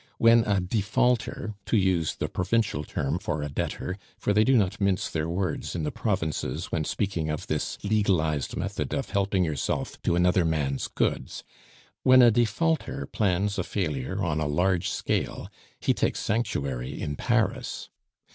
[0.17, 4.81] When a defaulter to use the provincial term for a debtor, for they do not
[4.81, 10.01] mince their words in the provinces when speaking of this legalized method of helping yourself
[10.01, 11.43] to another man's goods
[12.01, 17.89] when a defaulter plans a failure on a large scale, he takes sanctuary in Paris.